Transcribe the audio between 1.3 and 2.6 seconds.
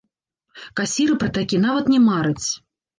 такі нават не мараць!